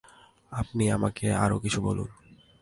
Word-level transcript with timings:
আপনি 0.51 0.83
আমাকে 0.91 1.25
আরো 1.35 1.57
কিছু 1.59 1.79
বলুন। 1.81 2.09